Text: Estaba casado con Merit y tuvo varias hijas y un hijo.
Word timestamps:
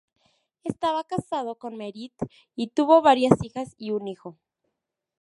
Estaba 0.63 1.03
casado 1.03 1.59
con 1.59 1.75
Merit 1.77 2.13
y 2.55 2.69
tuvo 2.69 3.03
varias 3.03 3.33
hijas 3.43 3.75
y 3.77 3.91
un 3.91 4.07
hijo. 4.07 4.35